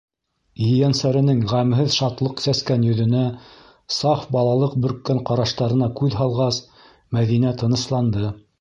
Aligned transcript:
Ейәнсәренең 0.67 1.41
ғәмһеҙ 1.51 1.91
шатлыҡ 1.95 2.41
сәскән 2.45 2.87
йөҙөнә, 2.87 3.21
саф 3.97 4.23
балалыҡ 4.37 4.73
бөрккән 4.87 5.21
ҡараштарына 5.31 5.91
күҙ 6.01 6.17
һалғас, 6.23 6.63
Мәҙинә 7.19 7.53
тынысланды. 7.65 8.33